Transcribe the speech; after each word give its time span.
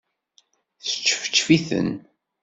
Sčefčef-iten. 0.89 1.89